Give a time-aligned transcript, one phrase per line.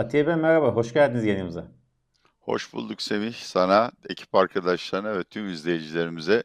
[0.00, 1.64] Atiye Bey merhaba, hoş geldiniz yayınımıza.
[2.40, 3.32] Hoş bulduk Semih.
[3.34, 6.42] Sana, ekip arkadaşlarına ve tüm izleyicilerimize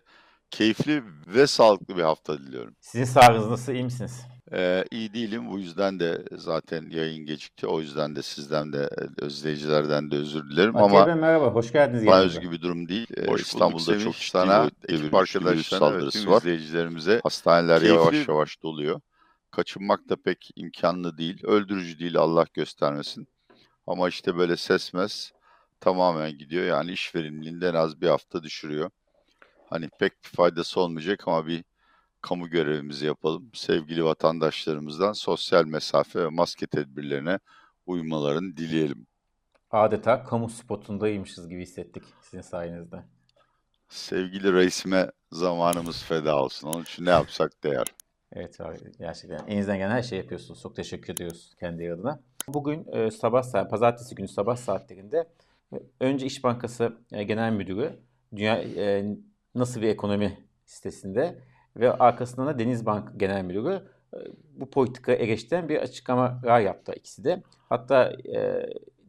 [0.52, 2.76] keyifli ve sağlıklı bir hafta diliyorum.
[2.80, 4.22] Sizin sağlığınız nasıl, iyi misiniz?
[4.52, 5.52] Ee, iyi değilim.
[5.52, 7.68] Bu yüzden de zaten yayın gecikti.
[7.68, 8.90] O yüzden de sizden de,
[9.26, 10.76] izleyicilerden de özür dilerim.
[10.76, 12.40] Atiye Ama Bey merhaba, hoş geldiniz bana yayınımıza.
[12.40, 13.08] özgü bir durum değil.
[13.18, 14.04] Ee, Hoş bulduk İstanbul'da Semih.
[14.04, 16.38] çok ciddi Sana, bir ekip ekip arkadaşlarına arkadaşlarına ve saldırısı tüm var.
[16.38, 19.02] izleyicilerimize hastaneler Keyifli- yavaş yavaş doluyor.
[19.52, 21.44] Kaçınmak da pek imkanlı değil.
[21.44, 23.28] Öldürücü değil Allah göstermesin.
[23.88, 25.34] Ama işte böyle sesmez
[25.80, 26.66] tamamen gidiyor.
[26.66, 28.90] Yani iş verimliliğinde en az bir hafta düşürüyor.
[29.70, 31.64] Hani pek bir faydası olmayacak ama bir
[32.22, 33.52] kamu görevimizi yapalım.
[33.54, 37.40] Sevgili vatandaşlarımızdan sosyal mesafe ve maske tedbirlerine
[37.86, 39.08] uymalarını dileyelim.
[39.72, 43.04] Adeta kamu spotundaymışız gibi hissettik sizin sayenizde.
[43.90, 46.68] Sevgili reisime zamanımız feda olsun.
[46.68, 47.88] Onun için ne yapsak değer.
[48.36, 50.62] Evet abi, gerçekten elinizden gelen her şeyi yapıyorsunuz.
[50.62, 52.20] Çok teşekkür ediyoruz kendi adına.
[52.48, 55.28] Bugün e, sabah saat, pazartesi günü sabah saatlerinde
[55.74, 58.00] e, önce İş Bankası e, Genel Müdürü
[58.36, 59.06] Dünya e,
[59.56, 61.40] Nasıl bir Ekonomi sitesinde
[61.78, 63.82] ve arkasından da Denizbank Genel Müdürü
[64.14, 64.18] e,
[64.56, 67.44] bu politika eleştiren bir açıklamalar yaptı ikisi de.
[67.70, 68.66] Hatta e,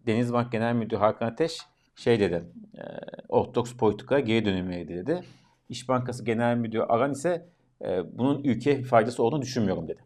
[0.06, 1.60] Denizbank Genel Müdürü Hakan Ateş
[1.96, 2.44] şey dedi,
[2.78, 2.82] e,
[3.28, 5.22] ortodoks politika geri dönülmeli dedi.
[5.68, 10.04] İş Bankası Genel Müdürü Aran ise e, bunun ülkeye faydası olduğunu düşünmüyorum dedi.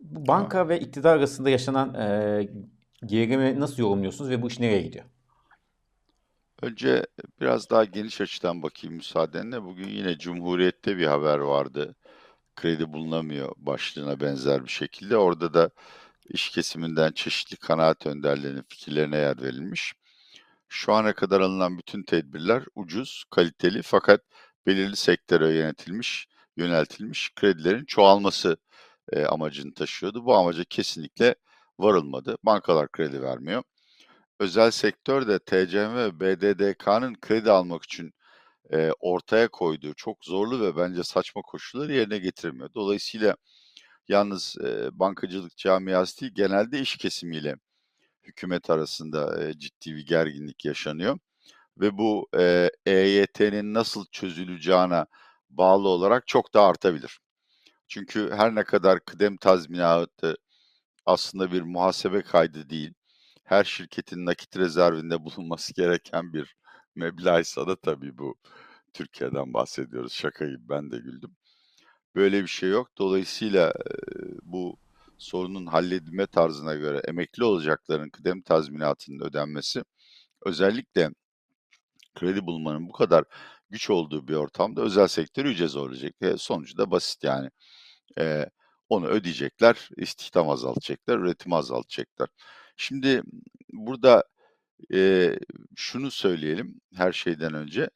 [0.00, 2.48] Banka ve iktidar arasında yaşanan e,
[3.06, 5.04] gerilimi nasıl yorumluyorsunuz ve bu iş nereye gidiyor?
[6.62, 7.06] Önce
[7.40, 9.62] biraz daha geniş açıdan bakayım müsaadenle.
[9.62, 11.94] Bugün yine Cumhuriyet'te bir haber vardı.
[12.56, 15.16] Kredi bulunamıyor başlığına benzer bir şekilde.
[15.16, 15.70] Orada da
[16.28, 19.94] iş kesiminden çeşitli kanaat önderlerinin fikirlerine yer verilmiş.
[20.68, 24.20] Şu ana kadar alınan bütün tedbirler ucuz, kaliteli fakat
[24.66, 28.56] belirli sektöre yönetilmiş, yöneltilmiş kredilerin çoğalması
[29.12, 30.24] e, amacını taşıyordu.
[30.24, 31.34] Bu amaca kesinlikle
[31.78, 32.36] varılmadı.
[32.42, 33.62] Bankalar kredi vermiyor.
[34.40, 38.12] Özel sektör de TCM ve BDDK'nın kredi almak için
[38.72, 42.70] e, ortaya koyduğu çok zorlu ve bence saçma koşulları yerine getirmiyor.
[42.74, 43.36] Dolayısıyla
[44.08, 47.56] yalnız e, bankacılık camiası değil genelde iş kesimiyle
[48.22, 51.18] hükümet arasında e, ciddi bir gerginlik yaşanıyor.
[51.78, 55.06] Ve bu e, EYT'nin nasıl çözüleceğine
[55.58, 57.20] bağlı olarak çok da artabilir.
[57.88, 60.36] Çünkü her ne kadar kıdem tazminatı
[61.06, 62.94] aslında bir muhasebe kaydı değil,
[63.44, 66.56] her şirketin nakit rezervinde bulunması gereken bir
[66.94, 68.34] meblağsa da tabii bu
[68.92, 70.12] Türkiye'den bahsediyoruz.
[70.12, 71.36] Şakayı ben de güldüm.
[72.14, 72.88] Böyle bir şey yok.
[72.98, 73.72] Dolayısıyla
[74.42, 74.76] bu
[75.18, 79.82] sorunun halledilme tarzına göre emekli olacakların kıdem tazminatının ödenmesi
[80.46, 81.10] özellikle
[82.14, 83.24] kredi bulmanın bu kadar
[83.72, 86.14] güç olduğu bir ortamda özel sektör iyice zorlayacak.
[86.22, 87.50] E, sonucu da basit yani.
[88.18, 88.46] E,
[88.88, 92.28] onu ödeyecekler, istihdam azaltacaklar, üretimi azaltacaklar.
[92.76, 93.22] Şimdi
[93.72, 94.24] burada
[94.94, 95.32] e,
[95.76, 97.90] şunu söyleyelim her şeyden önce.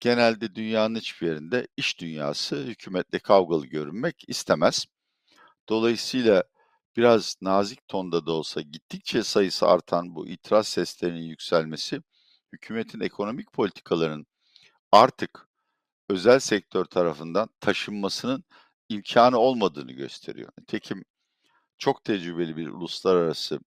[0.00, 4.86] Genelde dünyanın hiçbir yerinde iş dünyası hükümetle kavgalı görünmek istemez.
[5.68, 6.44] Dolayısıyla
[6.96, 12.02] biraz nazik tonda da olsa gittikçe sayısı artan bu itiraz seslerinin yükselmesi
[12.52, 14.26] hükümetin ekonomik politikalarının
[14.92, 15.48] artık
[16.08, 18.44] özel sektör tarafından taşınmasının
[18.88, 20.52] imkanı olmadığını gösteriyor.
[20.66, 21.04] Tekim
[21.78, 23.60] çok tecrübeli bir uluslararası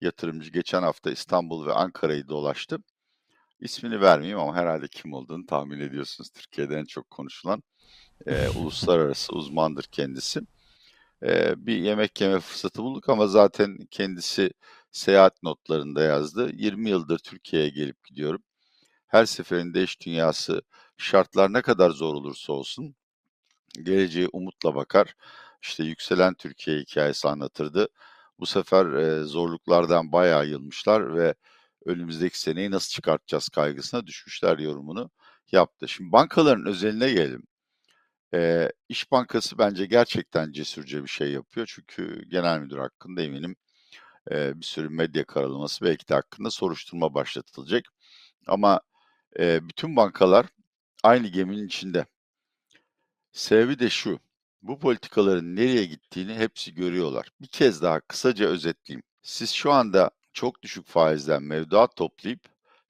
[0.00, 2.78] yatırımcı geçen hafta İstanbul ve Ankara'yı dolaştı.
[3.60, 6.30] İsmini vermeyeyim ama herhalde kim olduğunu tahmin ediyorsunuz.
[6.30, 7.62] Türkiye'de en çok konuşulan
[8.26, 10.40] e, uluslararası uzmandır kendisi.
[11.22, 14.50] E, bir yemek yeme fırsatı bulduk ama zaten kendisi
[14.92, 16.50] seyahat notlarında yazdı.
[16.54, 18.42] 20 yıldır Türkiye'ye gelip gidiyorum.
[19.16, 20.62] Her seferinde iş dünyası
[20.96, 22.94] şartlar ne kadar zor olursa olsun
[23.82, 25.14] geleceğe umutla bakar.
[25.62, 27.88] İşte yükselen Türkiye hikayesi anlatırdı.
[28.38, 31.34] Bu sefer e, zorluklardan bayağı yılmışlar ve
[31.86, 35.10] önümüzdeki seneyi nasıl çıkartacağız kaygısına düşmüşler yorumunu
[35.52, 35.88] yaptı.
[35.88, 37.42] Şimdi bankaların özeline gelelim.
[38.34, 41.66] E, İş Bankası bence gerçekten cesurca bir şey yapıyor.
[41.74, 43.56] Çünkü genel müdür hakkında eminim
[44.30, 47.84] e, bir sürü medya karalaması belki de hakkında soruşturma başlatılacak.
[48.46, 48.80] Ama
[49.38, 50.46] e, bütün bankalar
[51.02, 52.06] aynı geminin içinde.
[53.32, 54.20] Sebebi de şu.
[54.62, 57.28] Bu politikaların nereye gittiğini hepsi görüyorlar.
[57.40, 59.02] Bir kez daha kısaca özetleyeyim.
[59.22, 62.40] Siz şu anda çok düşük faizden mevduat toplayıp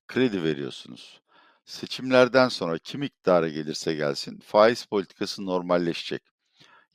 [0.08, 1.20] kredi veriyorsunuz.
[1.64, 6.22] Seçimlerden sonra kim iktidara gelirse gelsin faiz politikası normalleşecek.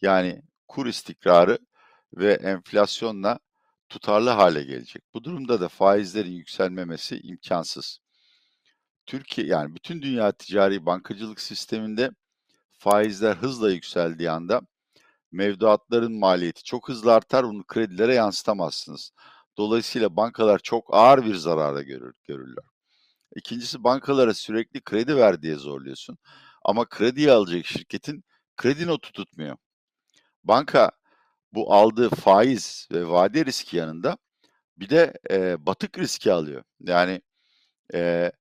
[0.02, 1.60] Yani kur istikrarı
[2.14, 3.40] ve enflasyonla
[3.90, 5.04] tutarlı hale gelecek.
[5.14, 8.00] Bu durumda da faizlerin yükselmemesi imkansız.
[9.12, 12.12] Türkiye yani bütün dünya ticari bankacılık sisteminde
[12.72, 14.62] faizler hızla yükseldiği anda
[15.32, 17.46] mevduatların maliyeti çok hızlı artar.
[17.46, 19.12] Bunu kredilere yansıtamazsınız.
[19.58, 22.64] Dolayısıyla bankalar çok ağır bir zarara görür, görürler.
[23.36, 26.18] İkincisi bankalara sürekli kredi ver diye zorluyorsun.
[26.66, 28.24] Ama krediyi alacak şirketin
[28.58, 29.58] kredi notu tutmuyor.
[30.44, 30.92] Banka
[31.54, 34.18] bu aldığı faiz ve vade riski yanında
[34.78, 36.64] bir de e, batık riski alıyor.
[36.80, 37.22] Yani
[37.94, 38.32] e,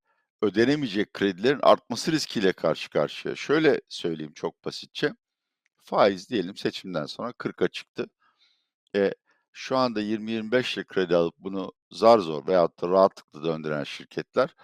[0.42, 3.36] ödenemeyecek kredilerin artması riskiyle karşı karşıya.
[3.36, 5.12] Şöyle söyleyeyim çok basitçe.
[5.84, 8.06] Faiz diyelim seçimden sonra 40'a çıktı.
[8.96, 9.12] E,
[9.52, 14.54] şu anda 20-25 ile kredi alıp bunu zar zor veyahut da rahatlıkla döndüren şirketler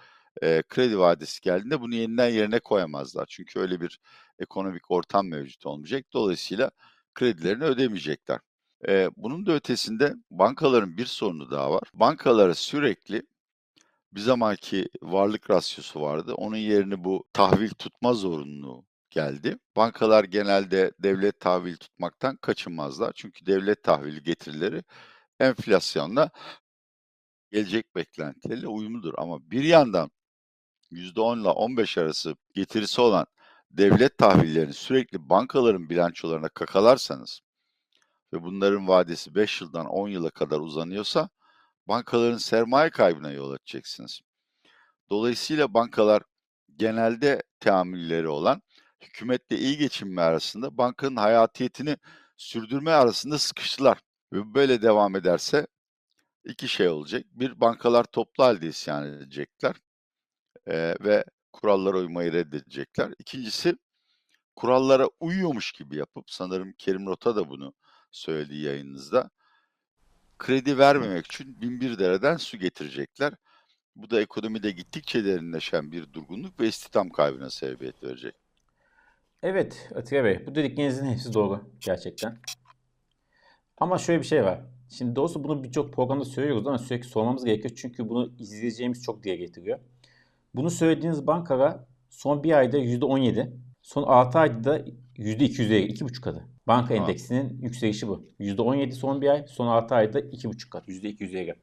[0.41, 3.25] e, kredi vadesi geldiğinde bunu yeniden yerine koyamazlar.
[3.29, 3.99] Çünkü öyle bir
[4.39, 6.05] ekonomik ortam mevcut olmayacak.
[6.13, 6.71] Dolayısıyla
[7.15, 8.39] kredilerini ödemeyecekler.
[8.87, 11.83] E, bunun da ötesinde bankaların bir sorunu daha var.
[11.93, 13.23] Bankalara sürekli
[14.11, 16.33] bir zamanki varlık rasyosu vardı.
[16.33, 19.57] Onun yerini bu tahvil tutma zorunluluğu geldi.
[19.75, 23.13] Bankalar genelde devlet tahvil tutmaktan kaçınmazlar.
[23.15, 24.83] Çünkü devlet tahvili getirileri
[25.39, 26.29] enflasyonla
[27.51, 29.13] gelecek beklentileriyle uyumludur.
[29.17, 30.11] Ama bir yandan
[30.91, 33.27] %10 ile 15 arası getirisi olan
[33.71, 37.41] devlet tahvillerini sürekli bankaların bilançolarına kakalarsanız
[38.33, 41.29] ve bunların vadesi 5 yıldan 10 yıla kadar uzanıyorsa
[41.87, 44.21] bankaların sermaye kaybına yol açacaksınız.
[45.09, 46.23] Dolayısıyla bankalar
[46.75, 48.61] genelde teamülleri olan
[49.01, 51.97] hükümetle iyi geçinme arasında bankanın hayatiyetini
[52.37, 53.99] sürdürme arasında sıkıştılar.
[54.33, 55.67] Ve böyle devam ederse
[56.45, 57.25] iki şey olacak.
[57.31, 59.75] Bir, bankalar toplu halde isyan edecekler
[60.67, 63.13] e, ve kurallara uymayı reddedecekler.
[63.19, 63.77] İkincisi,
[64.55, 67.73] kurallara uyuyormuş gibi yapıp, sanırım Kerim Rota da bunu
[68.11, 69.29] söylediği yayınınızda,
[70.37, 73.33] kredi vermemek için binbir dereden su getirecekler.
[73.95, 78.35] Bu da ekonomide gittikçe derinleşen bir durgunluk ve istihdam kaybına sebebiyet verecek.
[79.43, 82.37] Evet Atilla Bey, bu dediklerinizin hepsi doğru gerçekten.
[83.77, 84.61] Ama şöyle bir şey var.
[84.89, 87.73] Şimdi doğrusu bunu birçok programda söylüyoruz ama sürekli sormamız gerekiyor.
[87.75, 89.79] Çünkü bunu izleyeceğimiz çok diye getiriyor.
[90.55, 91.77] Bunu söylediğiniz bankalar
[92.09, 93.51] son bir ayda %17,
[93.81, 94.85] son 6 ayda da
[95.17, 96.47] %200'e, 2,5 katı.
[96.67, 96.97] Banka ha.
[96.97, 98.29] endeksinin yükselişi bu.
[98.39, 101.55] %17 son bir ay, son 6 ayda 2,5 kat, %200'e.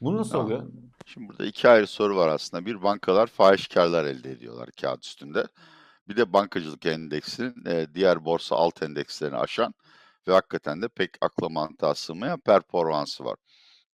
[0.00, 0.44] Bunu nasıl ha.
[0.44, 0.72] oluyor?
[1.06, 2.66] Şimdi burada iki ayrı soru var aslında.
[2.66, 5.46] Bir bankalar fahiş karlar elde ediyorlar kağıt üstünde.
[6.08, 9.74] Bir de bankacılık endeksinin e, diğer borsa alt endekslerini aşan
[10.28, 13.36] ve hakikaten de pek akla mantığa sığmayan performansı var.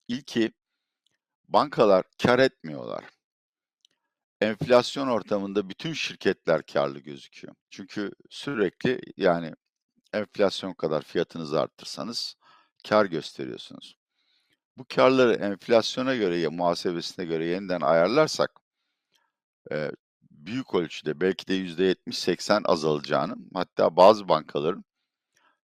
[0.09, 0.53] İlki
[1.49, 3.05] bankalar kar etmiyorlar.
[4.41, 7.55] Enflasyon ortamında bütün şirketler karlı gözüküyor.
[7.71, 9.53] Çünkü sürekli yani
[10.13, 12.37] enflasyon kadar fiyatınızı arttırsanız
[12.89, 13.97] kar gösteriyorsunuz.
[14.77, 18.51] Bu karları enflasyona göre ya muhasebesine göre yeniden ayarlarsak
[19.73, 19.91] e,
[20.31, 24.85] büyük ölçüde belki de %70-80 azalacağını hatta bazı bankaların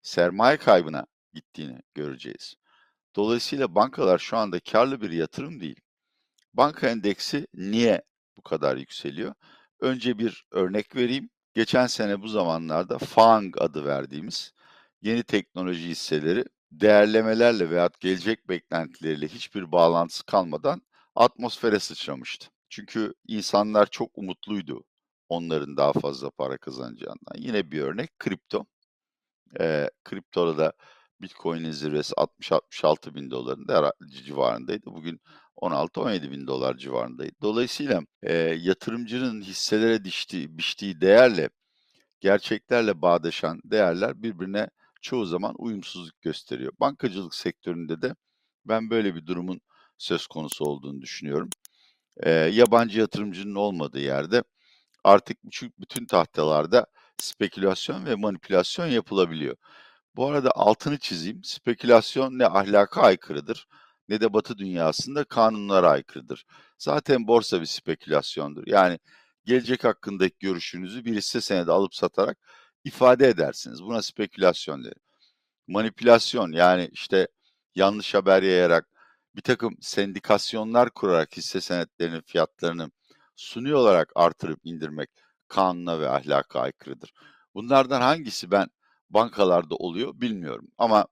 [0.03, 2.55] sermaye kaybına gittiğini göreceğiz.
[3.17, 5.81] Dolayısıyla bankalar şu anda karlı bir yatırım değil.
[6.55, 8.03] Banka endeksi niye
[8.37, 9.35] bu kadar yükseliyor?
[9.81, 11.31] Önce bir örnek vereyim.
[11.55, 14.53] Geçen sene bu zamanlarda FANG adı verdiğimiz
[15.03, 20.83] yeni teknoloji hisseleri değerlemelerle veya gelecek beklentileriyle hiçbir bağlantısı kalmadan
[21.15, 22.49] atmosfere sıçramıştı.
[22.69, 24.85] Çünkü insanlar çok umutluydu
[25.29, 27.35] onların daha fazla para kazanacağından.
[27.37, 28.67] Yine bir örnek kripto.
[29.61, 30.73] E, kriptoda da
[31.23, 33.67] Bitcoin'in zirvesi 60-66 bin doların
[34.25, 34.87] civarındaydı.
[34.87, 35.21] Bugün
[35.65, 37.33] 16-17 bin dolar civarındaydı.
[37.43, 41.51] Dolayısıyla e, yatırımcının hisselere diştiği, biçtiği değerle
[42.21, 44.69] gerçeklerle bağdaşan değerler birbirine
[45.03, 46.73] çoğu zaman uyumsuzluk gösteriyor.
[46.81, 48.15] Bankacılık sektöründe de
[48.65, 49.61] ben böyle bir durumun
[49.99, 51.51] söz konusu olduğunu düşünüyorum.
[52.17, 54.43] E, yabancı yatırımcının olmadığı yerde
[55.05, 55.39] artık
[55.81, 56.87] bütün tahtalarda
[57.19, 59.57] spekülasyon ve manipülasyon yapılabiliyor.
[60.17, 61.45] Bu arada altını çizeyim.
[61.45, 63.67] Spekülasyon ne ahlaka aykırıdır
[64.09, 66.47] ne de Batı dünyasında kanunlara aykırıdır.
[66.79, 68.67] Zaten borsa bir spekülasyondur.
[68.67, 68.99] Yani
[69.45, 72.39] gelecek hakkındaki görüşünüzü bir hisse senedi alıp satarak
[72.85, 73.83] ifade edersiniz.
[73.83, 75.01] Buna spekülasyon derim.
[75.67, 77.29] Manipülasyon yani işte
[77.75, 78.89] yanlış haber yayarak
[79.37, 82.91] bir takım sendikasyonlar kurarak hisse senetlerinin fiyatlarını
[83.37, 85.11] suni olarak artırıp indirmek
[85.49, 87.13] kanuna ve ahlaka aykırıdır.
[87.55, 88.69] Bunlardan hangisi ben
[89.11, 91.07] bankalarda oluyor bilmiyorum ama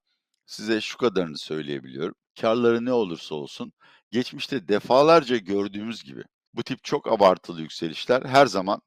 [0.46, 2.14] size şu kadarını söyleyebiliyorum.
[2.40, 3.72] Karları ne olursa olsun
[4.10, 6.24] geçmişte defalarca gördüğümüz gibi
[6.54, 8.82] bu tip çok abartılı yükselişler her zaman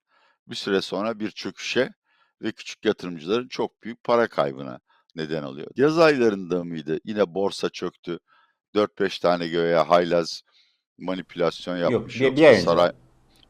[0.48, 1.90] bir süre sonra bir çöküşe
[2.42, 4.80] ve küçük yatırımcıların çok büyük para kaybına
[5.16, 5.68] neden oluyor.
[5.76, 7.00] Yaz aylarında mıydı?
[7.04, 8.20] Yine borsa çöktü.
[8.76, 10.42] 4-5 tane göğe haylaz
[10.98, 12.22] manipülasyon yapmış.
[12.22, 12.88] Yok, bir, bir ay saray...
[12.88, 12.98] önce.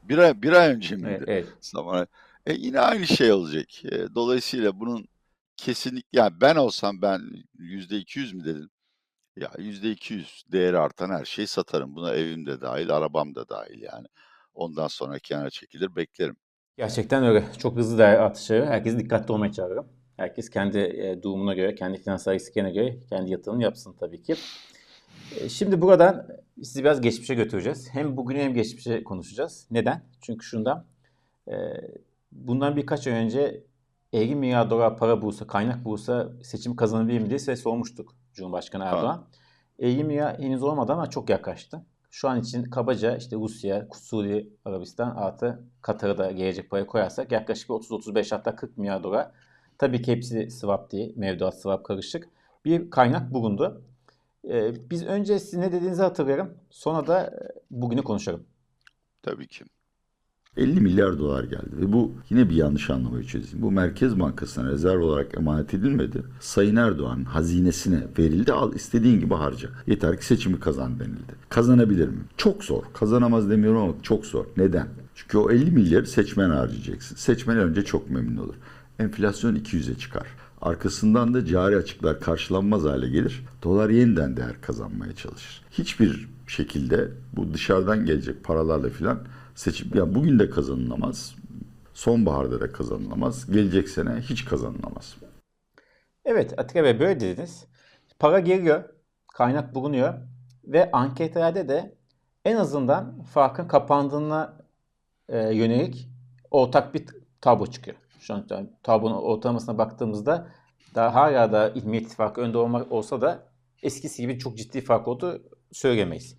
[0.03, 1.23] Bir ay, bir ay önce miydi?
[1.27, 1.27] Evet.
[1.27, 2.09] evet.
[2.45, 3.85] E, yine aynı şey olacak.
[3.85, 5.07] E, dolayısıyla bunun
[5.57, 7.21] kesinlikle yani ben olsam ben
[7.57, 8.69] yüzde iki yüz mü dedim?
[9.35, 11.95] Ya %200 değeri artan her şeyi satarım.
[11.95, 14.07] Buna evim de dahil, arabam da dahil yani.
[14.53, 16.35] Ondan sonra kenara çekilir beklerim.
[16.77, 17.45] Gerçekten öyle.
[17.57, 18.65] Çok hızlı değer artışı.
[18.65, 19.87] Herkes dikkatli olmaya çağırıyorum.
[20.17, 24.35] Herkes kendi e, durumuna göre, kendi finansal riskine göre kendi yatırımını yapsın tabii ki.
[25.49, 26.27] Şimdi buradan
[26.57, 27.89] sizi biraz geçmişe götüreceğiz.
[27.91, 29.67] Hem bugün hem geçmişe konuşacağız.
[29.71, 30.03] Neden?
[30.21, 30.85] Çünkü şundan.
[31.47, 31.53] E,
[32.31, 33.63] bundan birkaç ay önce
[34.13, 39.27] 50 milyar dolar para bulsa, kaynak bulsa seçim kazanabilir mi diye size sormuştuk Cumhurbaşkanı Erdoğan.
[39.79, 41.85] 50 milyar henüz olmadı ama çok yaklaştı.
[42.11, 47.69] Şu an için kabaca işte Rusya, Suudi Arabistan artı Katar'a da gelecek parayı koyarsak yaklaşık
[47.69, 49.31] 30-35 hatta 40 milyar dolar.
[49.77, 52.29] Tabii ki hepsi swap değil, mevduat swap karışık.
[52.65, 53.81] Bir kaynak bulundu.
[54.49, 56.57] Ee, biz önce sizin ne dediğinizi hatırlayalım.
[56.69, 57.31] Sonra da e,
[57.71, 58.47] bugünü konuşalım.
[59.23, 59.65] Tabii ki.
[60.57, 63.61] 50 milyar dolar geldi ve bu yine bir yanlış anlamayı çözeyim.
[63.61, 66.23] Bu Merkez Bankası'na rezerv olarak emanet edilmedi.
[66.39, 69.69] Sayın Erdoğan hazinesine verildi al istediğin gibi harca.
[69.87, 71.35] Yeter ki seçimi kazan denildi.
[71.49, 72.19] Kazanabilir mi?
[72.37, 72.83] Çok zor.
[72.93, 74.45] Kazanamaz demiyorum ama çok zor.
[74.57, 74.87] Neden?
[75.15, 77.15] Çünkü o 50 milyarı seçmen harcayacaksın.
[77.15, 78.55] Seçmen önce çok memnun olur.
[78.99, 80.27] Enflasyon 200'e çıkar.
[80.61, 83.45] Arkasından da cari açıklar karşılanmaz hale gelir.
[83.63, 85.61] Dolar yeniden değer kazanmaya çalışır.
[85.71, 89.19] Hiçbir şekilde bu dışarıdan gelecek paralarla filan
[89.55, 91.35] seçim ya bugün de kazanılamaz.
[91.93, 93.51] Sonbaharda da kazanılamaz.
[93.51, 95.15] Gelecek sene hiç kazanılamaz.
[96.25, 97.65] Evet Atilla Bey böyle dediniz.
[98.19, 98.83] Para geliyor,
[99.27, 100.13] kaynak bulunuyor
[100.63, 101.95] ve anketlerde de
[102.45, 104.57] en azından farkın kapandığına
[105.29, 106.09] e, yönelik
[106.51, 107.05] ortak bir
[107.41, 107.97] tablo çıkıyor.
[108.19, 110.47] Şu an yani tablonun ortalamasına baktığımızda
[110.95, 113.47] daha hala da Millet İttifakı önde olmak olsa da
[113.83, 116.37] eskisi gibi çok ciddi fark oldu söylemeyiz.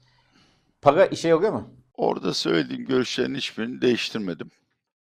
[0.82, 1.75] Para işe yarıyor mu?
[1.96, 4.50] Orada söylediğim görüşlerin hiçbirini değiştirmedim.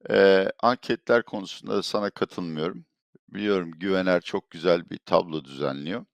[0.10, 2.86] Ee, anketler konusunda da sana katılmıyorum.
[3.30, 6.06] Biliyorum Güvener çok güzel bir tablo düzenliyor.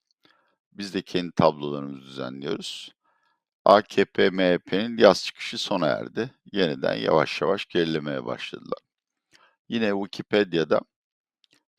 [0.71, 2.95] Biz de kendi tablolarımızı düzenliyoruz.
[3.65, 6.31] AKP, MHP'nin yaz çıkışı sona erdi.
[6.51, 8.79] Yeniden yavaş yavaş gerilemeye başladılar.
[9.69, 10.81] Yine Wikipedia'da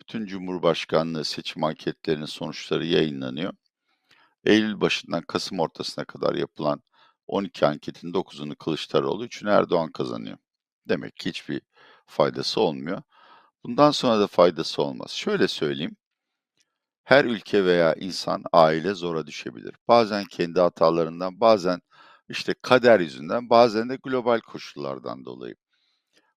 [0.00, 3.52] bütün Cumhurbaşkanlığı seçim anketlerinin sonuçları yayınlanıyor.
[4.44, 6.82] Eylül başından Kasım ortasına kadar yapılan
[7.26, 10.38] 12 anketin 9'unu Kılıçdaroğlu, 3'ünü Erdoğan kazanıyor.
[10.88, 11.62] Demek ki hiçbir
[12.06, 13.02] faydası olmuyor.
[13.64, 15.10] Bundan sonra da faydası olmaz.
[15.10, 15.96] Şöyle söyleyeyim.
[17.04, 19.74] Her ülke veya insan, aile zora düşebilir.
[19.88, 21.80] Bazen kendi hatalarından, bazen
[22.28, 25.54] işte kader yüzünden, bazen de global koşullardan dolayı.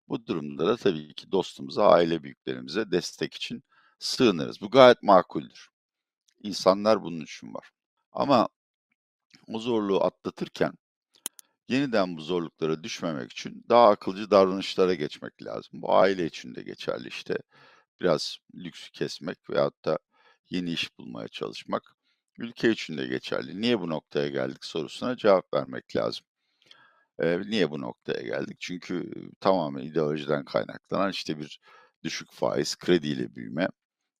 [0.08, 3.62] Bu durumda da tabii ki dostumuza, aile büyüklerimize destek için
[3.98, 4.60] sığınırız.
[4.60, 5.68] Bu gayet makuldür.
[6.42, 7.70] İnsanlar bunun için var.
[8.12, 8.48] Ama
[9.48, 10.72] o zorluğu atlatırken
[11.68, 15.82] yeniden bu zorluklara düşmemek için daha akılcı davranışlara geçmek lazım.
[15.82, 17.38] Bu aile için de geçerli işte.
[18.00, 19.98] Biraz lüksü kesmek veyahut da
[20.50, 21.82] yeni iş bulmaya çalışmak.
[22.38, 23.60] Ülke için de geçerli.
[23.60, 26.26] Niye bu noktaya geldik sorusuna cevap vermek lazım.
[27.22, 28.56] Ee, niye bu noktaya geldik?
[28.60, 31.60] Çünkü tamamen ideolojiden kaynaklanan işte bir
[32.04, 33.68] düşük faiz, krediyle büyüme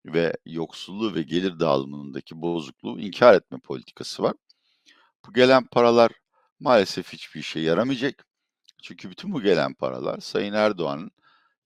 [0.06, 4.34] ve yoksulluğu ve gelir dağılımındaki bozukluğu inkar etme politikası var.
[5.34, 6.12] Gelen paralar
[6.60, 8.26] maalesef hiçbir işe yaramayacak.
[8.82, 11.10] Çünkü bütün bu gelen paralar Sayın Erdoğan'ın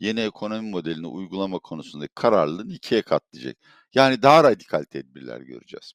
[0.01, 3.57] yeni ekonomi modelini uygulama konusundaki kararlılığını ikiye katlayacak.
[3.95, 5.93] Yani daha radikal tedbirler göreceğiz.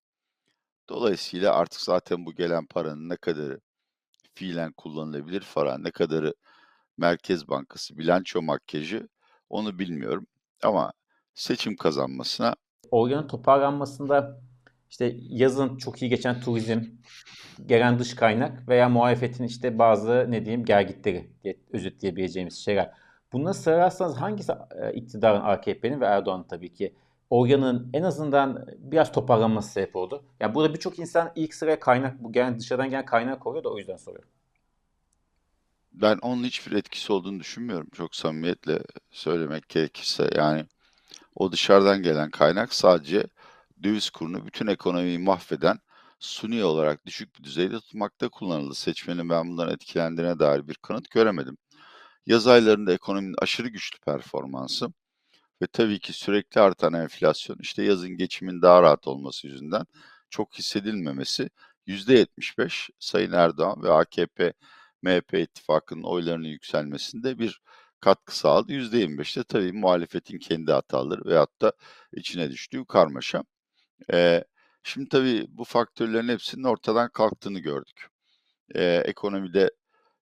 [0.90, 3.60] Dolayısıyla artık zaten bu gelen paranın ne kadarı
[4.34, 6.34] fiilen kullanılabilir para, ne kadarı
[6.98, 9.10] Merkez Bankası bilanço makyajı
[9.50, 10.28] onu bilmiyorum.
[10.64, 10.94] Ama
[11.34, 12.56] seçim kazanmasına
[12.92, 14.42] Oryanın toparlanmasında
[14.96, 16.82] işte yazın çok iyi geçen turizm,
[17.66, 22.92] gelen dış kaynak veya muhalefetin işte bazı ne diyeyim gergitleri diye özetleyebileceğimiz şeyler.
[23.34, 26.96] Bunları sırarsanız hangisi e, iktidarın AKP'nin ve Erdoğan'ın tabii ki
[27.30, 30.26] organın en azından biraz toparlanması sebep oldu.
[30.40, 33.78] Yani burada birçok insan ilk sıraya kaynak bu gelen dışarıdan gelen kaynak koyuyor da o
[33.78, 34.30] yüzden soruyorum.
[35.94, 37.88] Ben onun hiçbir etkisi olduğunu düşünmüyorum.
[37.94, 38.80] Çok samimiyetle
[39.12, 40.66] söylemek gerekirse yani
[41.36, 43.28] o dışarıdan gelen kaynak sadece
[43.86, 45.80] döviz kurunu bütün ekonomiyi mahveden
[46.20, 48.76] suni olarak düşük bir düzeyde tutmakta kullanıldı.
[48.76, 51.58] Seçmenin ben bundan etkilendiğine dair bir kanıt göremedim.
[52.26, 54.88] Yaz aylarında ekonominin aşırı güçlü performansı
[55.62, 59.86] ve tabii ki sürekli artan enflasyon, işte yazın geçimin daha rahat olması yüzünden
[60.30, 61.50] çok hissedilmemesi
[61.88, 64.54] %75 Sayın Erdoğan ve AKP
[65.02, 67.62] MHP ittifakının oylarının yükselmesinde bir
[68.00, 68.74] katkı sağladı.
[68.74, 71.74] %25'te tabii muhalefetin kendi hataları veyahut da
[72.14, 73.44] içine düştüğü karmaşa.
[74.14, 74.44] Ee,
[74.84, 78.08] şimdi tabii bu faktörlerin hepsinin ortadan kalktığını gördük.
[78.76, 79.72] Ee, ekonomide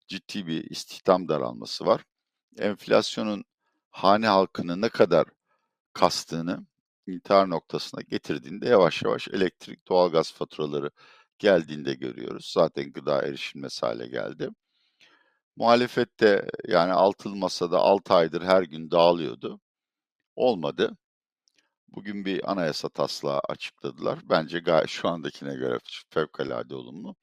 [0.07, 2.01] ciddi bir istihdam daralması var.
[2.59, 3.43] Enflasyonun
[3.91, 5.25] hane halkını ne kadar
[5.93, 6.65] kastığını
[7.07, 10.91] intihar noktasına getirdiğinde yavaş yavaş elektrik, doğalgaz faturaları
[11.39, 12.51] geldiğinde görüyoruz.
[12.53, 14.49] Zaten gıda erişilmez hale geldi.
[15.55, 19.59] Muhalefet de yani altılı masada 6 aydır her gün dağılıyordu.
[20.35, 20.97] Olmadı.
[21.95, 24.19] Bugün bir anayasa taslağı açıkladılar.
[24.29, 27.15] Bence gayet şu andakine göre fevkalade olumlu.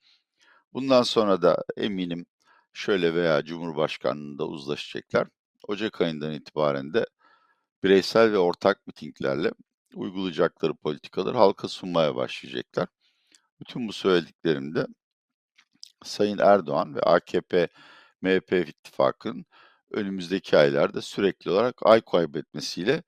[0.72, 2.26] Bundan sonra da eminim
[2.72, 5.28] şöyle veya Cumhurbaşkanlığında uzlaşacaklar.
[5.68, 7.06] Ocak ayından itibaren de
[7.84, 9.52] bireysel ve ortak mitinglerle
[9.94, 12.88] uygulayacakları politikaları halka sunmaya başlayacaklar.
[13.60, 14.86] Bütün bu söylediklerimde
[16.04, 17.68] Sayın Erdoğan ve AKP
[18.22, 19.44] MHP ittifakının
[19.90, 23.02] önümüzdeki aylarda sürekli olarak ay kaybetmesiyle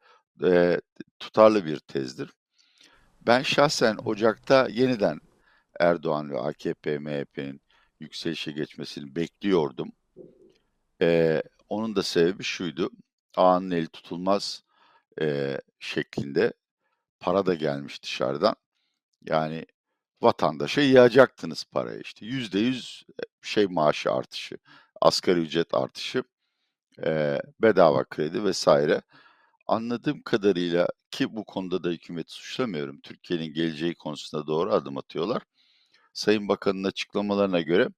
[0.44, 0.80] e,
[1.18, 2.30] tutarlı bir tezdir.
[3.20, 5.20] Ben şahsen Ocak'ta yeniden
[5.80, 7.60] Erdoğan ve AKP MHP'nin
[8.00, 9.92] yükselişe geçmesini bekliyordum.
[11.02, 12.90] E, onun da sebebi şuydu.
[13.36, 14.62] Ağanın eli tutulmaz
[15.20, 16.52] e, şeklinde
[17.20, 18.54] para da gelmiş dışarıdan.
[19.24, 19.66] Yani
[20.22, 22.26] vatandaşa yığacaktınız parayı işte.
[22.26, 23.04] Yüzde yüz
[23.42, 24.58] şey maaşı artışı,
[25.00, 26.24] asgari ücret artışı,
[27.04, 29.02] e, bedava kredi vesaire.
[29.66, 33.00] Anladığım kadarıyla ki bu konuda da hükümeti suçlamıyorum.
[33.00, 35.42] Türkiye'nin geleceği konusunda doğru adım atıyorlar.
[36.14, 37.88] Sayın Bakan'ın açıklamalarına göre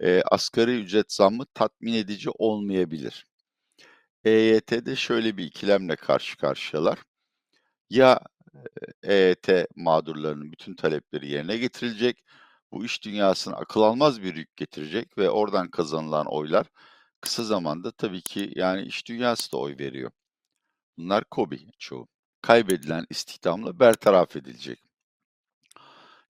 [0.00, 3.26] e, asgari ücret zammı tatmin edici olmayabilir.
[4.24, 6.98] EYT'de şöyle bir ikilemle karşı karşıyalar.
[7.90, 8.20] Ya
[9.02, 12.24] EYT mağdurlarının bütün talepleri yerine getirilecek,
[12.72, 16.66] bu iş dünyasına akıl almaz bir yük getirecek ve oradan kazanılan oylar
[17.20, 20.10] kısa zamanda tabii ki yani iş dünyası da oy veriyor.
[20.98, 22.08] Bunlar KOBİ çoğu.
[22.42, 24.82] Kaybedilen istihdamla bertaraf edilecek.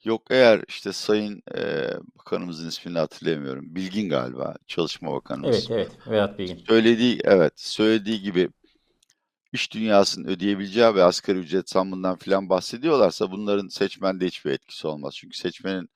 [0.05, 3.75] Yok eğer işte Sayın e, Bakanımızın ismini hatırlayamıyorum.
[3.75, 5.49] Bilgin galiba Çalışma Bakanımız.
[5.49, 6.65] Evet evet Vedat Bilgin.
[6.69, 8.49] Söylediği evet söylediği gibi
[9.53, 15.15] iş dünyasının ödeyebileceği ve asgari ücret zammından filan bahsediyorlarsa bunların seçmende hiçbir etkisi olmaz.
[15.17, 15.89] Çünkü seçmenin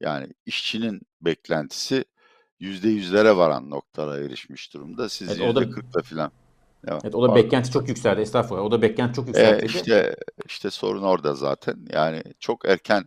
[0.00, 2.04] yani işçinin beklentisi
[2.60, 5.08] yüzde yüzlere varan noktalara erişmiş durumda.
[5.08, 6.32] Siz Evet, yüzde da- kırkla filan.
[6.88, 7.34] Evet, Evet, o da pardon.
[7.34, 8.20] beklenti çok yükseldi.
[8.20, 8.64] Estağfurullah.
[8.64, 9.66] O da beklenti çok E, yükseldi.
[9.66, 10.16] işte
[10.46, 11.86] işte sorun orada zaten.
[11.92, 13.04] Yani çok erken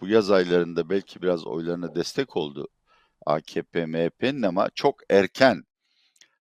[0.00, 2.68] bu yaz aylarında belki biraz oylarına destek oldu
[3.26, 5.64] AKP, MHP'nin ama çok erken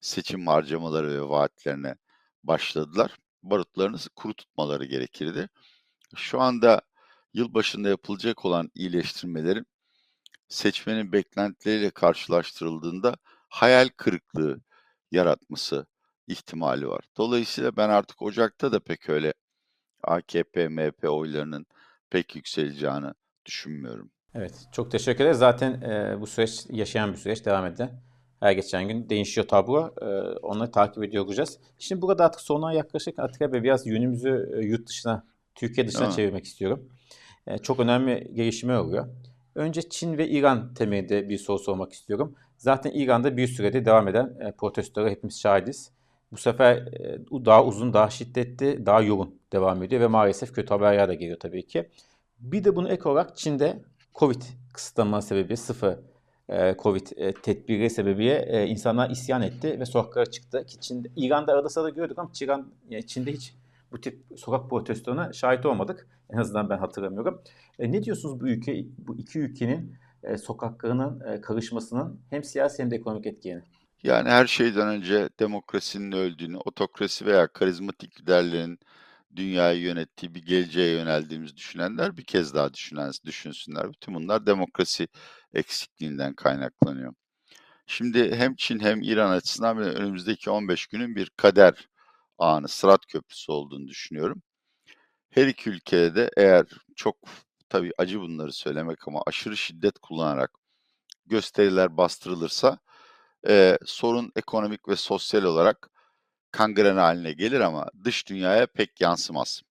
[0.01, 1.97] seçim harcamaları ve vaatlerine
[2.45, 3.17] başladılar.
[3.43, 5.49] Barutlarını kuru tutmaları gerekirdi.
[6.17, 6.83] Şu anda
[7.35, 9.67] yılbaşında yapılacak olan iyileştirmelerin
[10.49, 13.17] seçmenin beklentileriyle karşılaştırıldığında
[13.49, 14.61] hayal kırıklığı
[15.13, 15.87] yaratması
[16.27, 17.05] ihtimali var.
[17.17, 19.35] Dolayısıyla ben artık Ocak'ta da pek öyle
[20.03, 21.67] AKP, MHP oylarının
[22.11, 23.13] pek yükseleceğini
[23.47, 24.11] düşünmüyorum.
[24.35, 25.39] Evet, çok teşekkür ederiz.
[25.39, 27.91] Zaten e, bu süreç yaşayan bir süreç, devam eden.
[28.41, 29.95] Her geçen gün değişiyor tablo.
[30.03, 30.07] E,
[30.39, 31.59] onları takip ediyor olacağız.
[31.79, 36.15] Şimdi burada artık sonuna yaklaşık Atika Bey biraz yönümüzü e, yurt dışına, Türkiye dışına mi?
[36.15, 36.89] çevirmek istiyorum.
[37.47, 39.09] E, çok önemli gelişmeler oluyor.
[39.55, 42.35] Önce Çin ve İran temelinde bir soru sormak istiyorum.
[42.57, 45.96] Zaten İran'da bir sürede devam eden e, protestolara hepimiz şahidiz.
[46.37, 51.09] Bu sefer e, daha uzun, daha şiddetli, daha yoğun devam ediyor ve maalesef kötü haberler
[51.09, 51.89] de geliyor tabii ki.
[52.41, 53.83] Bir de bunu ek olarak Çin'de
[54.15, 55.99] Covid kısıtlama sebebi sıfır
[56.49, 60.67] e, Covid e, tedbiri sebebiyle insanlar isyan etti ve sokaklara çıktı.
[60.67, 62.49] Ki Çin'de, İran'da arada sırada gördük ama Çin,
[62.89, 63.55] yani Çin'de hiç
[63.93, 66.09] bu tip sokak protestolarına şahit olmadık.
[66.31, 67.43] En azından ben hatırlamıyorum.
[67.79, 69.97] E, ne diyorsunuz bu ülke, bu iki ülkenin
[70.43, 73.63] sokaklarının karışmasının hem siyasi hem de ekonomik etkilerini?
[74.03, 78.79] Yani her şeyden önce demokrasinin öldüğünü, otokrasi veya karizmatik liderlerin
[79.37, 83.93] dünyayı yönettiği bir geleceğe yöneldiğimizi düşünenler bir kez daha düşünen, düşünsünler.
[83.93, 85.09] Bütün bunlar demokrasi
[85.55, 87.15] eksikliğinden kaynaklanıyor.
[87.87, 91.89] Şimdi hem Çin hem İran açısından önümüzdeki 15 günün bir kader
[92.39, 94.43] anı, sırat köprüsü olduğunu düşünüyorum.
[95.31, 97.17] Her iki ülkede de eğer çok
[97.69, 100.51] tabii acı bunları söylemek ama aşırı şiddet kullanarak
[101.27, 102.79] gösteriler bastırılırsa
[103.49, 105.91] e, sorun ekonomik ve sosyal olarak
[106.51, 109.63] kangren haline gelir ama dış dünyaya pek yansımaz.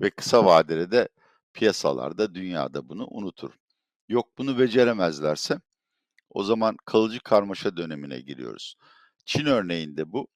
[0.00, 1.08] Ve kısa vadede de
[1.52, 3.50] piyasalarda, dünyada bunu unutur.
[4.08, 5.58] Yok bunu beceremezlerse
[6.30, 8.76] o zaman kalıcı karmaşa dönemine giriyoruz.
[9.26, 10.28] Çin örneğinde bu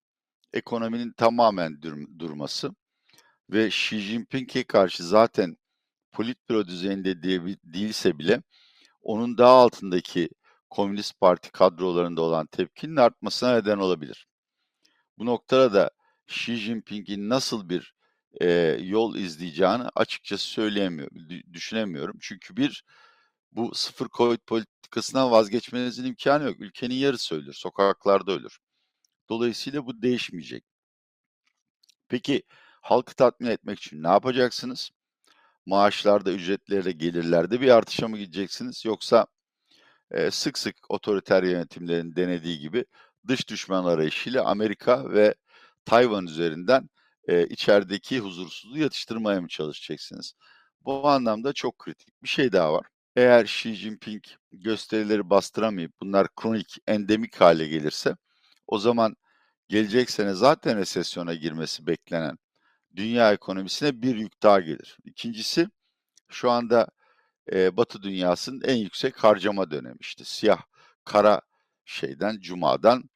[0.52, 2.70] ekonominin tamamen dur- durması
[3.50, 5.56] ve Xi Jinping'e karşı zaten
[6.12, 7.22] politbüro düzeyinde
[7.64, 8.42] değilse bile
[9.02, 10.28] onun daha altındaki
[10.70, 14.26] Komünist Parti kadrolarında olan tepkinin artmasına neden olabilir.
[15.18, 15.90] Bu noktada da
[16.28, 17.94] Xi Jinping'in nasıl bir
[18.40, 18.50] e,
[18.82, 22.18] yol izleyeceğini açıkçası söyleyemiyorum, dü- düşünemiyorum.
[22.20, 22.84] Çünkü bir,
[23.52, 26.60] bu sıfır Covid politikasından vazgeçmenizin imkanı yok.
[26.60, 28.58] Ülkenin yarısı ölür, sokaklarda ölür.
[29.28, 30.64] Dolayısıyla bu değişmeyecek.
[32.08, 32.42] Peki
[32.82, 34.90] halkı tatmin etmek için ne yapacaksınız?
[35.68, 38.84] maaşlarda, ücretlerde, gelirlerde bir artışa mı gideceksiniz?
[38.84, 39.26] Yoksa
[40.10, 42.84] e, sık sık otoriter yönetimlerin denediği gibi
[43.28, 45.34] dış düşman arayışıyla Amerika ve
[45.84, 46.88] Tayvan üzerinden
[47.28, 50.34] e, içerideki huzursuzluğu yatıştırmaya mı çalışacaksınız?
[50.80, 52.22] Bu anlamda çok kritik.
[52.22, 52.86] Bir şey daha var.
[53.16, 58.16] Eğer Xi Jinping gösterileri bastıramayıp bunlar kronik, endemik hale gelirse
[58.66, 59.16] o zaman
[59.68, 62.38] gelecek sene zaten resesyona girmesi beklenen
[62.96, 64.98] dünya ekonomisine bir yük daha gelir.
[65.04, 65.68] İkincisi
[66.28, 66.88] şu anda
[67.52, 70.62] e, Batı dünyasının en yüksek harcama dönemi işte siyah
[71.04, 71.40] kara
[71.84, 73.10] şeyden cumadan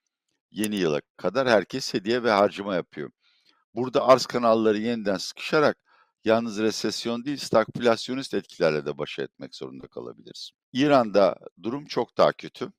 [0.51, 3.11] yeni yıla kadar herkes hediye ve harcama yapıyor.
[3.75, 5.79] Burada arz kanalları yeniden sıkışarak
[6.25, 10.51] yalnız resesyon değil stagflasyonist etkilerle de baş etmek zorunda kalabiliriz.
[10.73, 12.73] İran'da durum çok daha kötü.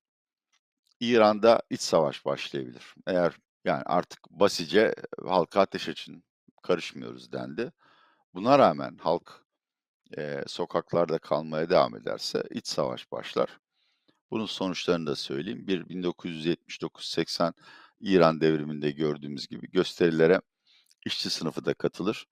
[0.99, 2.95] İran'da iç savaş başlayabilir.
[3.07, 6.23] Eğer yani artık basice halka ateş açın
[6.63, 7.71] karışmıyoruz dendi.
[8.33, 9.42] Buna rağmen halk
[10.17, 13.59] e, sokaklarda kalmaya devam ederse iç savaş başlar.
[14.31, 15.67] Bunun sonuçlarını da söyleyeyim.
[15.67, 17.53] Bir 1979-80
[18.01, 20.41] İran devriminde gördüğümüz gibi gösterilere
[21.05, 22.27] işçi sınıfı da katılır.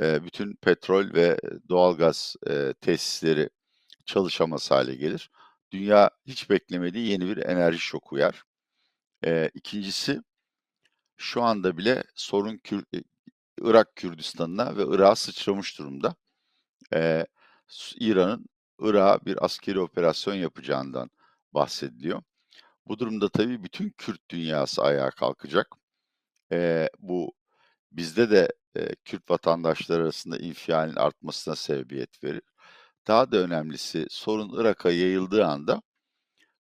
[0.00, 3.50] E, bütün petrol ve doğalgaz e, tesisleri
[4.06, 5.30] çalışamaz hale gelir.
[5.72, 8.44] Dünya hiç beklemediği yeni bir enerji şoku yer.
[9.24, 10.22] E, ikincisi
[11.16, 12.84] şu anda bile sorun Kür,
[13.60, 16.16] Irak Kürdistan'ına ve Irak'a sıçramış durumda.
[16.94, 17.26] Ee,
[18.00, 18.46] İran'ın
[18.80, 21.10] Irak'a bir askeri operasyon yapacağından
[21.54, 22.22] bahsediliyor.
[22.86, 25.68] Bu durumda tabii bütün Kürt dünyası ayağa kalkacak.
[26.52, 27.34] Ee, bu
[27.92, 32.42] bizde de e, Kürt vatandaşlar arasında infialin artmasına sebebiyet verir.
[33.06, 35.82] Daha da önemlisi sorun Irak'a yayıldığı anda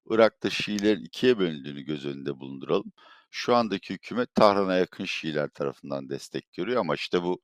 [0.10, 2.92] Irak'ta Şiilerin ikiye bölündüğünü göz önünde bulunduralım.
[3.32, 7.42] Şu andaki hükümet Tahran'a yakın Şiiler tarafından destek görüyor ama işte bu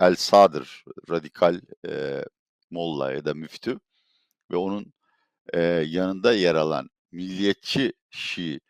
[0.00, 2.24] El Sadr, radikal e,
[2.70, 3.80] molla ya da müftü
[4.50, 4.92] ve onun
[5.54, 8.60] e, yanında yer alan milliyetçi Şii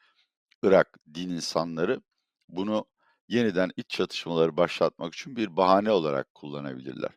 [0.63, 2.01] Irak din insanları
[2.49, 2.87] bunu
[3.29, 7.11] yeniden iç çatışmaları başlatmak için bir bahane olarak kullanabilirler.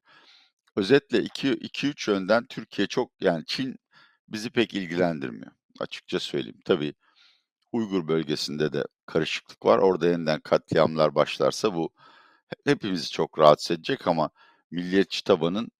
[0.75, 3.75] Özetle 2-3 yönden Türkiye çok yani Çin
[4.27, 6.59] bizi pek ilgilendirmiyor açıkça söyleyeyim.
[6.65, 6.93] Tabii
[7.71, 9.77] Uygur bölgesinde de karışıklık var.
[9.77, 11.89] Orada yeniden katliamlar başlarsa bu
[12.65, 14.29] hepimizi çok rahatsız edecek ama
[14.71, 15.71] milliyetçi tabanın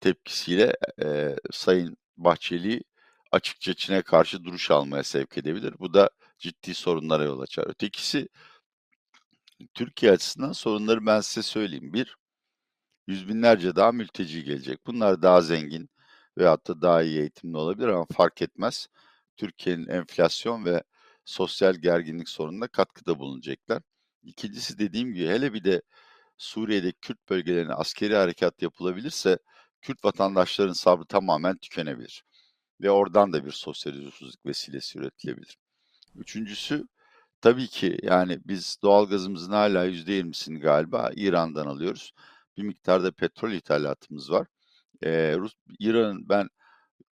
[0.00, 2.82] tepkisiyle e, Sayın Bahçeli
[3.32, 5.74] açıkça Çin'e karşı duruş almaya sevk edebilir.
[5.78, 7.66] Bu da ciddi sorunlara yol açar.
[7.66, 8.28] Ötekisi
[9.74, 11.92] Türkiye açısından sorunları ben size söyleyeyim.
[11.92, 12.16] Bir,
[13.06, 14.86] yüz binlerce daha mülteci gelecek.
[14.86, 15.90] Bunlar daha zengin
[16.38, 18.88] veyahut da daha iyi eğitimli olabilir ama fark etmez.
[19.36, 20.82] Türkiye'nin enflasyon ve
[21.24, 23.82] sosyal gerginlik sorununa katkıda bulunacaklar.
[24.22, 25.82] İkincisi dediğim gibi hele bir de
[26.38, 29.38] Suriye'de Kürt bölgelerine askeri harekat yapılabilirse
[29.82, 32.24] Kürt vatandaşların sabrı tamamen tükenebilir.
[32.80, 35.58] Ve oradan da bir sosyal huzursuzluk vesilesi üretilebilir.
[36.16, 36.88] Üçüncüsü
[37.40, 42.12] tabii ki yani biz doğalgazımızın hala %20'sini galiba İran'dan alıyoruz.
[42.56, 44.46] Bir miktarda petrol ithalatımız var.
[45.04, 45.36] Ee,
[45.78, 46.48] İran'ın ben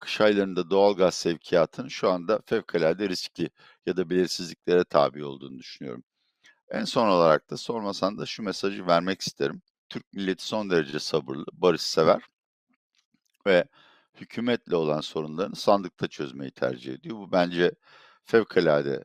[0.00, 3.50] kış aylarında doğal gaz sevkiyatının şu anda fevkalade riskli
[3.86, 6.04] ya da belirsizliklere tabi olduğunu düşünüyorum.
[6.70, 9.62] En son olarak da sormasan da şu mesajı vermek isterim.
[9.88, 12.22] Türk milleti son derece sabırlı, barışsever
[13.46, 13.64] ve
[14.14, 17.16] hükümetle olan sorunlarını sandıkta çözmeyi tercih ediyor.
[17.16, 17.74] Bu bence
[18.24, 19.04] fevkalade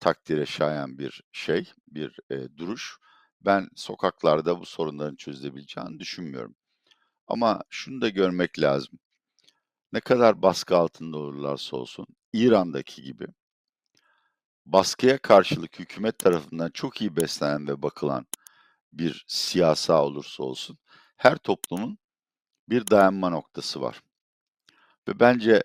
[0.00, 2.98] takdire şayan bir şey, bir e, duruş.
[3.40, 6.56] Ben sokaklarda bu sorunların çözülebileceğini düşünmüyorum.
[7.28, 8.98] Ama şunu da görmek lazım
[9.92, 13.26] ne kadar baskı altında olurlarsa olsun İran'daki gibi
[14.66, 18.26] baskıya karşılık hükümet tarafından çok iyi beslenen ve bakılan
[18.92, 20.78] bir siyasa olursa olsun
[21.16, 21.98] her toplumun
[22.68, 24.02] bir dayanma noktası var.
[25.08, 25.62] Ve bence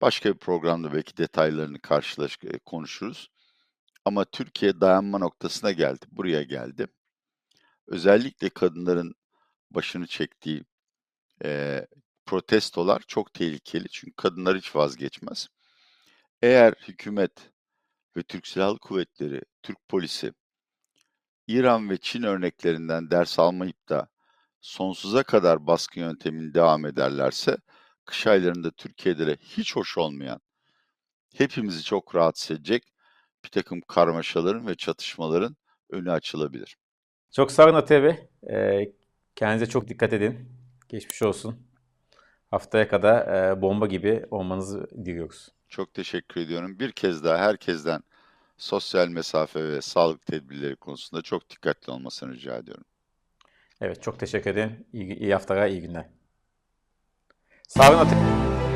[0.00, 3.30] başka bir programda belki detaylarını karşılaş e, konuşuruz.
[4.04, 6.86] Ama Türkiye dayanma noktasına geldi, buraya geldi.
[7.86, 9.14] Özellikle kadınların
[9.70, 10.64] başını çektiği
[11.44, 11.86] e,
[12.26, 15.48] protestolar çok tehlikeli çünkü kadınlar hiç vazgeçmez.
[16.42, 17.50] Eğer hükümet
[18.18, 20.32] ve Türk Silahlı Kuvvetleri, Türk polisi
[21.46, 24.08] İran ve Çin örneklerinden ders almayıp da
[24.60, 27.56] sonsuza kadar baskı yöntemini devam ederlerse
[28.04, 30.40] kış aylarında Türkiye'de hiç hoş olmayan,
[31.34, 32.82] hepimizi çok rahatsız edecek
[33.44, 35.56] bir takım karmaşaların ve çatışmaların
[35.90, 36.76] önü açılabilir.
[37.30, 38.28] Çok sağ olun Atiye Bey.
[38.50, 38.92] Ee,
[39.36, 40.48] kendinize çok dikkat edin.
[40.88, 41.66] Geçmiş olsun.
[42.50, 45.57] Haftaya kadar e, bomba gibi olmanızı diliyoruz.
[45.68, 46.78] Çok teşekkür ediyorum.
[46.78, 48.02] Bir kez daha herkesten
[48.56, 52.84] sosyal mesafe ve sağlık tedbirleri konusunda çok dikkatli olmasını rica ediyorum.
[53.80, 54.86] Evet çok teşekkür ederim.
[54.92, 56.08] İyi, iyi haftalar, iyi günler.
[57.68, 58.67] Sağ olun.